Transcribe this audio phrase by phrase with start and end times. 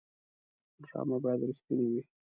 [0.83, 2.01] ډرامه باید رښتینې وي